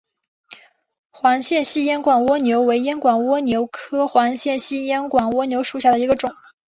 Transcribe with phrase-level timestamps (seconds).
[1.11, 6.31] 环线细烟管蜗牛为烟管蜗牛科环线细烟管蜗牛属下的一个种。